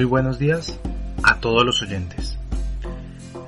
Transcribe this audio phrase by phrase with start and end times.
[0.00, 0.80] Muy buenos días
[1.22, 2.38] a todos los oyentes.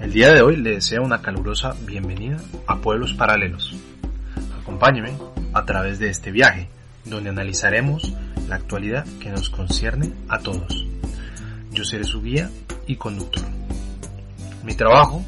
[0.02, 2.36] El día de hoy le deseo una calurosa bienvenida
[2.66, 3.74] a Pueblos Paralelos.
[4.60, 5.14] Acompáñeme
[5.54, 6.68] a través de este viaje,
[7.06, 8.12] donde analizaremos
[8.50, 10.86] la actualidad que nos concierne a todos.
[11.71, 12.50] Yo seré su guía
[12.87, 13.46] y conductor.
[14.62, 15.24] Mi trabajo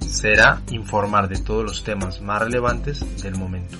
[0.00, 3.78] será informar de todos los temas más relevantes del momento.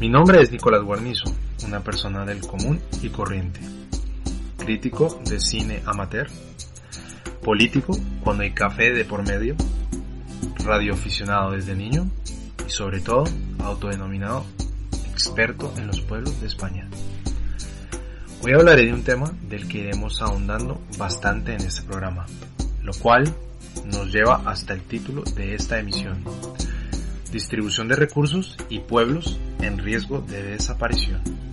[0.00, 3.77] Mi nombre es Nicolás Guarnizo, una persona del común y corriente
[4.68, 6.28] crítico de cine amateur,
[7.42, 9.56] político cuando hay café de por medio,
[10.62, 12.10] radioaficionado desde niño
[12.66, 13.24] y sobre todo
[13.60, 14.44] autodenominado
[15.10, 16.86] experto en los pueblos de España.
[18.42, 22.26] Hoy hablaré de un tema del que iremos ahondando bastante en este programa,
[22.82, 23.24] lo cual
[23.86, 26.22] nos lleva hasta el título de esta emisión,
[27.32, 31.47] distribución de recursos y pueblos en riesgo de desaparición.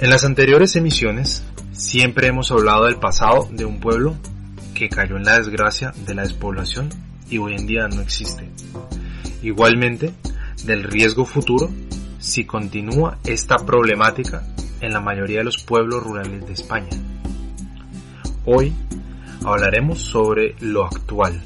[0.00, 4.16] En las anteriores emisiones siempre hemos hablado del pasado de un pueblo
[4.72, 6.88] que cayó en la desgracia de la despoblación
[7.28, 8.48] y hoy en día no existe.
[9.42, 10.14] Igualmente,
[10.64, 11.68] del riesgo futuro
[12.18, 14.42] si continúa esta problemática
[14.80, 16.88] en la mayoría de los pueblos rurales de España.
[18.46, 18.72] Hoy
[19.44, 21.42] hablaremos sobre lo actual,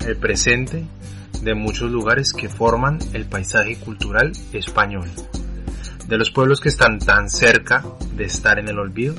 [0.00, 0.86] el presente
[1.42, 5.10] de muchos lugares que forman el paisaje cultural español
[6.06, 9.14] de los pueblos que están tan cerca de estar en el olvido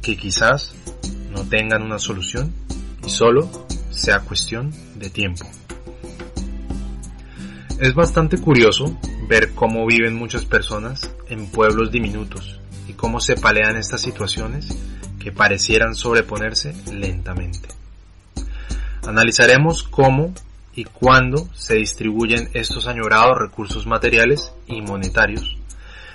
[0.00, 0.74] que quizás
[1.30, 2.52] no tengan una solución
[3.06, 3.48] y solo
[3.90, 5.46] sea cuestión de tiempo.
[7.78, 8.98] Es bastante curioso
[9.28, 14.68] ver cómo viven muchas personas en pueblos diminutos y cómo se palean estas situaciones
[15.18, 17.68] que parecieran sobreponerse lentamente.
[19.06, 20.34] Analizaremos cómo
[20.74, 25.58] y cuándo se distribuyen estos añorados recursos materiales y monetarios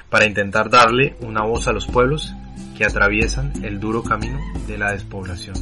[0.09, 2.33] para intentar darle una voz a los pueblos
[2.77, 5.55] que atraviesan el duro camino de la despoblación.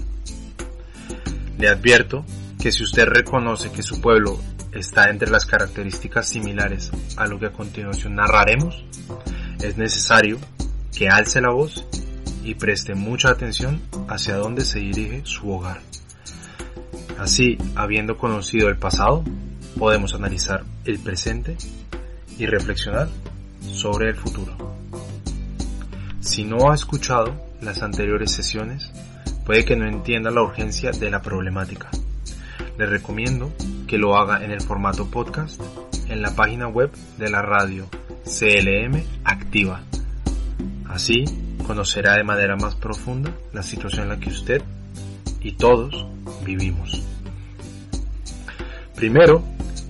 [1.58, 2.26] Le advierto
[2.62, 4.40] que si usted reconoce que su pueblo
[4.74, 8.84] está entre las características similares a lo que a continuación narraremos,
[9.62, 10.38] es necesario
[10.96, 11.86] que alce la voz
[12.44, 15.82] y preste mucha atención hacia dónde se dirige su hogar.
[17.18, 19.24] Así, habiendo conocido el pasado,
[19.80, 21.58] podemos analizar el presente
[22.38, 23.08] y reflexionar
[23.72, 24.76] sobre el futuro.
[26.20, 28.92] Si no ha escuchado las anteriores sesiones,
[29.46, 31.90] puede que no entienda la urgencia de la problemática.
[32.78, 33.54] Le recomiendo
[33.88, 35.62] que lo haga en el formato podcast
[36.10, 37.88] en la página web de la radio
[38.24, 39.82] CLM Activa.
[40.90, 41.26] Así
[41.66, 44.62] conocerá de manera más profunda la situación en la que usted
[45.42, 46.08] y todos
[46.44, 47.02] vivimos.
[48.96, 49.44] Primero,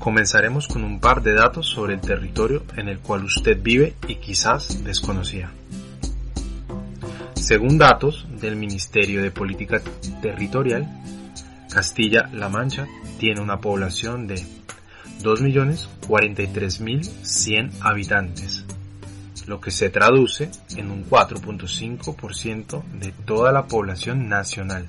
[0.06, 4.18] Comenzaremos con un par de datos sobre el territorio en el cual usted vive y
[4.18, 5.50] quizás desconocía.
[7.34, 9.82] Según datos del Ministerio de Política
[10.22, 10.88] Territorial,
[11.72, 12.86] Castilla-La Mancha
[13.18, 14.36] tiene una población de
[15.24, 18.64] 2.043.100 habitantes,
[19.48, 24.88] lo que se traduce en un 4.5% de toda la población nacional.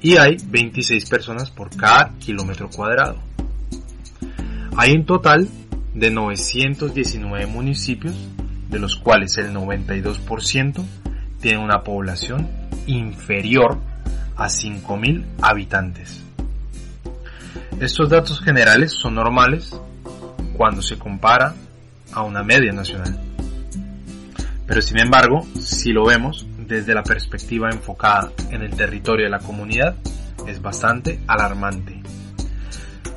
[0.00, 3.33] Y hay 26 personas por cada kilómetro cuadrado.
[4.76, 5.48] Hay un total
[5.94, 8.14] de 919 municipios,
[8.68, 10.82] de los cuales el 92%
[11.40, 12.48] tiene una población
[12.86, 13.78] inferior
[14.36, 16.24] a 5.000 habitantes.
[17.80, 19.78] Estos datos generales son normales
[20.56, 21.54] cuando se compara
[22.12, 23.16] a una media nacional.
[24.66, 29.38] Pero sin embargo, si lo vemos desde la perspectiva enfocada en el territorio de la
[29.38, 29.94] comunidad,
[30.48, 32.03] es bastante alarmante.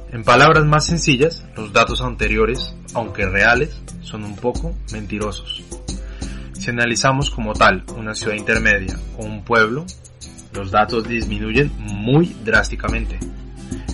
[0.09, 5.63] En palabras más sencillas, los datos anteriores, aunque reales, son un poco mentirosos.
[6.53, 9.85] Si analizamos como tal una ciudad intermedia o un pueblo,
[10.53, 13.19] los datos disminuyen muy drásticamente.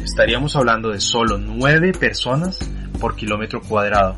[0.04, 2.60] Estaríamos hablando de solo 9 personas
[3.00, 4.16] por kilómetro cuadrado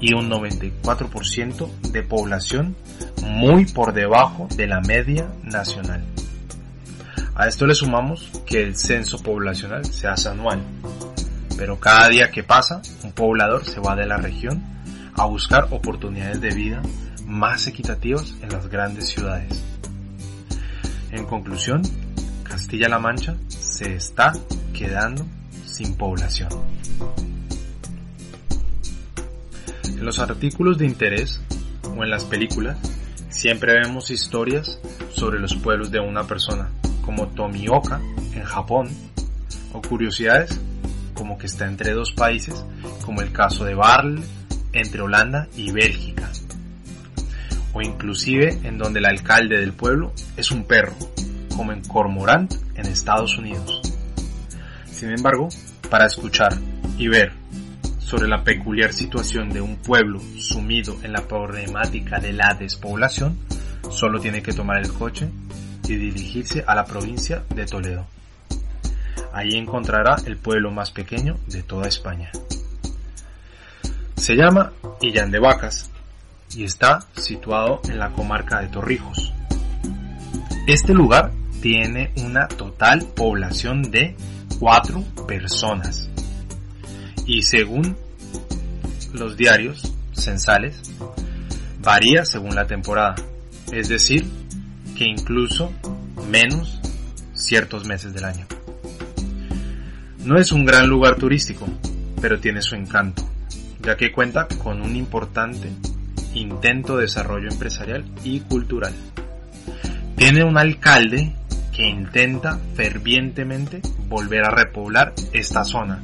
[0.00, 2.74] y un 94% de población
[3.22, 6.02] muy por debajo de la media nacional.
[7.34, 10.62] A esto le sumamos que el censo poblacional se hace anual
[11.56, 14.62] pero cada día que pasa, un poblador se va de la región
[15.14, 16.82] a buscar oportunidades de vida
[17.26, 19.62] más equitativas en las grandes ciudades.
[21.10, 21.82] En conclusión,
[22.44, 24.32] Castilla-La Mancha se está
[24.72, 25.26] quedando
[25.64, 26.50] sin población.
[29.84, 31.40] En los artículos de interés
[31.96, 32.76] o en las películas
[33.30, 34.78] siempre vemos historias
[35.12, 36.70] sobre los pueblos de una persona,
[37.02, 38.00] como Tomioka
[38.34, 38.90] en Japón,
[39.72, 40.60] o curiosidades
[41.16, 42.64] como que está entre dos países,
[43.04, 44.22] como el caso de Barl
[44.72, 46.30] entre Holanda y Bélgica.
[47.72, 50.94] o inclusive en donde el alcalde del pueblo es un perro,
[51.54, 53.82] como en Cormorant en Estados Unidos.
[54.90, 55.50] Sin embargo,
[55.90, 56.56] para escuchar
[56.96, 57.32] y ver
[57.98, 63.36] sobre la peculiar situación de un pueblo sumido en la problemática de la despoblación,
[63.90, 65.28] solo tiene que tomar el coche
[65.84, 68.06] y dirigirse a la provincia de Toledo.
[69.36, 72.30] Allí encontrará el pueblo más pequeño de toda España.
[74.16, 74.72] Se llama
[75.02, 75.90] Illán de Vacas
[76.54, 79.34] y está situado en la comarca de Torrijos.
[80.66, 84.16] Este lugar tiene una total población de
[84.58, 86.08] 4 personas
[87.26, 87.94] y según
[89.12, 90.80] los diarios censales
[91.82, 93.16] varía según la temporada,
[93.70, 94.26] es decir,
[94.96, 95.74] que incluso
[96.30, 96.80] menos
[97.34, 98.46] ciertos meses del año.
[100.26, 101.68] No es un gran lugar turístico,
[102.20, 103.22] pero tiene su encanto,
[103.80, 105.70] ya que cuenta con un importante
[106.34, 108.92] intento de desarrollo empresarial y cultural.
[110.16, 111.32] Tiene un alcalde
[111.72, 116.02] que intenta fervientemente volver a repoblar esta zona,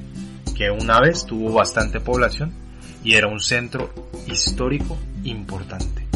[0.56, 2.52] que una vez tuvo bastante población
[3.02, 3.92] y era un centro
[4.28, 6.06] histórico importante.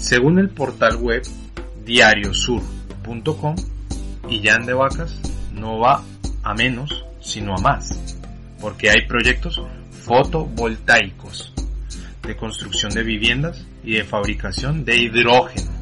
[0.00, 1.22] Según el portal web
[1.84, 3.54] diariosur.com,
[4.28, 5.20] Illán de Vacas
[5.52, 6.02] no va
[6.46, 7.98] a menos, sino a más,
[8.60, 9.60] porque hay proyectos
[10.04, 11.52] fotovoltaicos
[12.22, 15.72] de construcción de viviendas y de fabricación de hidrógeno.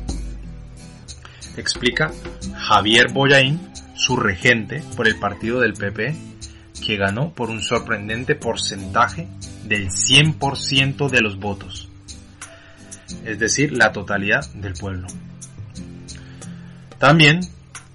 [1.59, 2.11] Explica
[2.57, 3.61] Javier Boyaín,
[3.95, 6.17] su regente por el partido del PP,
[6.85, 9.29] que ganó por un sorprendente porcentaje
[9.65, 11.91] del 100% de los votos,
[13.27, 15.09] es decir, la totalidad del pueblo.
[16.99, 17.41] También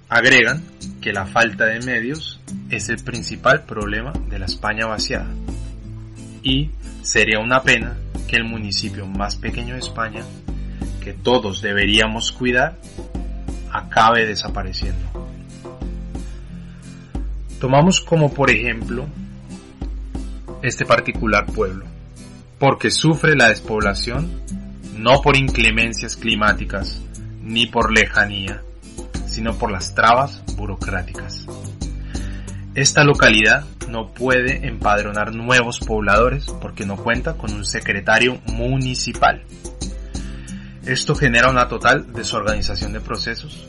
[0.08, 0.62] agregan
[1.00, 2.39] que la falta de medios
[2.70, 5.28] es el principal problema de la España vaciada
[6.42, 6.70] y
[7.02, 7.96] sería una pena
[8.28, 10.22] que el municipio más pequeño de España,
[11.02, 12.78] que todos deberíamos cuidar,
[13.72, 15.28] acabe desapareciendo.
[17.58, 19.06] Tomamos como por ejemplo
[20.62, 21.86] este particular pueblo,
[22.58, 24.30] porque sufre la despoblación
[24.96, 27.00] no por inclemencias climáticas
[27.42, 28.62] ni por lejanía,
[29.26, 31.46] sino por las trabas burocráticas.
[32.74, 39.42] Esta localidad no puede empadronar nuevos pobladores porque no cuenta con un secretario municipal.
[40.86, 43.66] Esto genera una total desorganización de procesos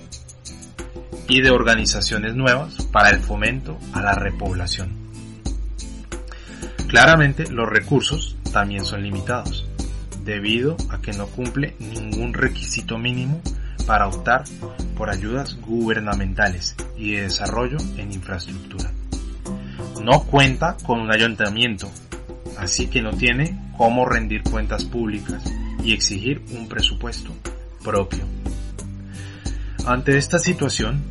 [1.28, 4.96] y de organizaciones nuevas para el fomento a la repoblación.
[6.88, 9.66] Claramente los recursos también son limitados,
[10.24, 13.42] debido a que no cumple ningún requisito mínimo
[13.86, 14.44] para optar
[14.98, 18.92] por ayudas gubernamentales y de desarrollo en infraestructura
[20.02, 21.90] no cuenta con un ayuntamiento,
[22.58, 25.44] así que no tiene cómo rendir cuentas públicas
[25.84, 27.32] y exigir un presupuesto
[27.84, 28.26] propio.
[29.86, 31.04] Ante esta situación,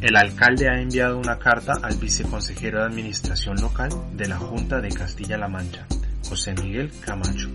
[0.00, 4.88] el alcalde ha enviado una carta al viceconsejero de Administración Local de la Junta de
[4.88, 5.86] Castilla-La Mancha,
[6.28, 7.48] José Miguel Camacho,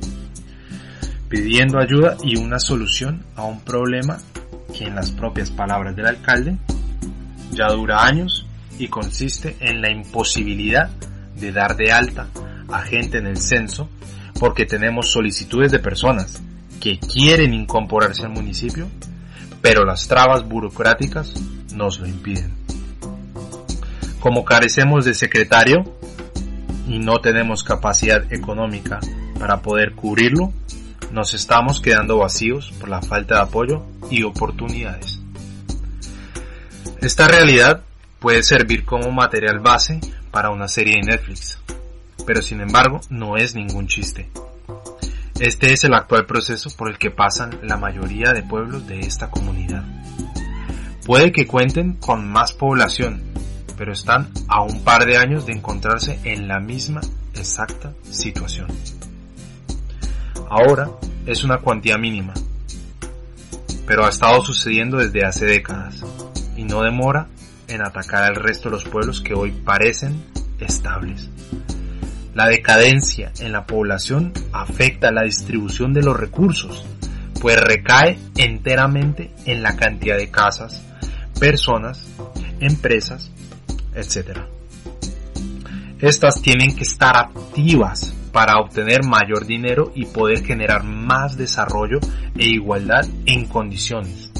[1.29, 4.17] pidiendo ayuda y una solución a un problema
[4.77, 6.57] que en las propias palabras del alcalde
[7.51, 8.45] ya dura años
[8.79, 10.89] y consiste en la imposibilidad
[11.35, 12.27] de dar de alta
[12.69, 13.89] a gente en el censo
[14.39, 16.41] porque tenemos solicitudes de personas
[16.79, 18.87] que quieren incorporarse al municipio,
[19.61, 21.35] pero las trabas burocráticas
[21.75, 22.51] nos lo impiden.
[24.19, 25.83] Como carecemos de secretario
[26.87, 28.99] y no tenemos capacidad económica
[29.39, 30.51] para poder cubrirlo,
[31.11, 35.19] nos estamos quedando vacíos por la falta de apoyo y oportunidades.
[37.01, 37.81] Esta realidad
[38.19, 39.99] puede servir como material base
[40.31, 41.57] para una serie de Netflix,
[42.25, 44.29] pero sin embargo no es ningún chiste.
[45.39, 49.31] Este es el actual proceso por el que pasan la mayoría de pueblos de esta
[49.31, 49.83] comunidad.
[51.05, 53.23] Puede que cuenten con más población,
[53.75, 57.01] pero están a un par de años de encontrarse en la misma
[57.33, 58.67] exacta situación.
[60.53, 60.89] Ahora
[61.25, 62.33] es una cuantía mínima,
[63.87, 66.03] pero ha estado sucediendo desde hace décadas
[66.57, 67.29] y no demora
[67.69, 70.25] en atacar al resto de los pueblos que hoy parecen
[70.59, 71.29] estables.
[72.33, 76.85] La decadencia en la población afecta la distribución de los recursos,
[77.39, 80.83] pues recae enteramente en la cantidad de casas,
[81.39, 82.09] personas,
[82.59, 83.31] empresas,
[83.95, 84.39] etc.
[86.01, 91.99] Estas tienen que estar activas para obtener mayor dinero y poder generar más desarrollo
[92.37, 94.31] e igualdad en condiciones.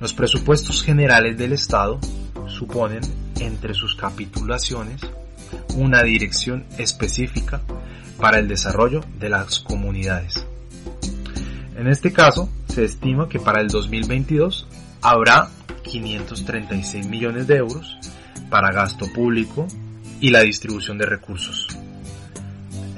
[0.00, 1.98] Los presupuestos generales del Estado
[2.46, 3.02] suponen
[3.40, 5.00] entre sus capitulaciones
[5.74, 7.60] una dirección específica
[8.18, 10.46] para el desarrollo de las comunidades.
[11.76, 14.66] En este caso, se estima que para el 2022
[15.00, 15.48] habrá
[15.82, 17.96] 536 millones de euros
[18.50, 19.66] para gasto público
[20.20, 21.68] y la distribución de recursos.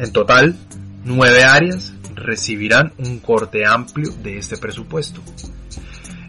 [0.00, 0.56] En total,
[1.04, 5.20] nueve áreas recibirán un corte amplio de este presupuesto.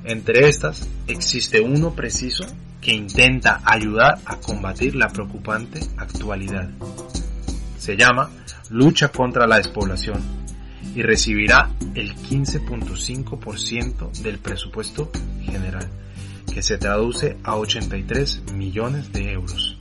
[0.03, 2.43] Entre estas, existe uno preciso
[2.81, 6.69] que intenta ayudar a combatir la preocupante actualidad.
[7.77, 8.29] Se llama
[8.71, 10.21] Lucha contra la despoblación
[10.93, 15.09] y recibirá el 15.5% del presupuesto
[15.43, 15.87] general,
[16.53, 19.77] que se traduce a 83 millones de euros.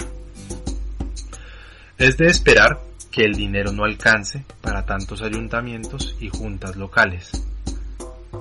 [1.98, 7.30] Es de esperar que el dinero no alcance para tantos ayuntamientos y juntas locales.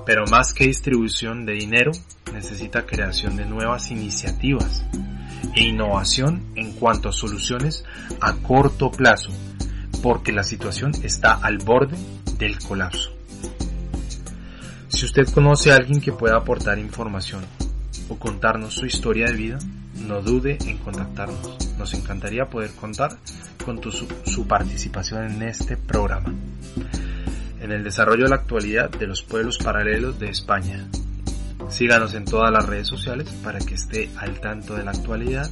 [0.06, 1.92] Pero más que distribución de dinero,
[2.32, 4.84] necesita creación de nuevas iniciativas
[5.54, 7.84] e innovación en cuanto a soluciones
[8.20, 9.32] a corto plazo,
[10.02, 11.96] porque la situación está al borde
[12.38, 13.10] del colapso.
[14.88, 17.44] Si usted conoce a alguien que pueda aportar información
[18.10, 19.58] o contarnos su historia de vida,
[20.06, 21.56] no dude en contactarnos.
[21.78, 23.16] Nos encantaría poder contar
[23.64, 26.34] con su, participación en este programa,
[27.60, 30.86] en el desarrollo de la actualidad de los pueblos paralelos de España.
[31.68, 35.48] Síganos en todas las redes sociales para que esté al tanto de la actualidad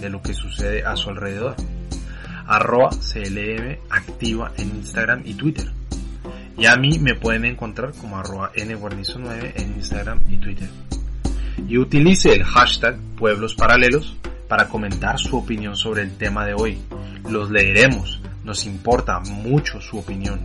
[0.00, 1.56] de lo que sucede a su alrededor.
[2.46, 5.70] Arroba CLM activa en Instagram y Twitter.
[6.56, 10.68] Y a mí me pueden encontrar como arroba nguarnizo9 en Instagram y Twitter.
[11.66, 14.16] Y utilice el hashtag Pueblos Paralelos
[14.48, 16.78] para comentar su opinión sobre el tema de hoy.
[17.28, 20.40] Los leeremos, nos importa mucho su opinión.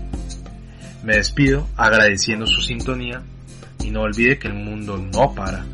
[1.03, 3.21] Me despido agradeciendo su sintonía
[3.83, 5.65] y no olvide que el mundo no para,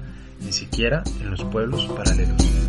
[0.42, 2.69] ni siquiera en los pueblos paralelos.